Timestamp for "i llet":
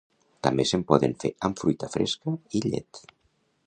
2.61-3.07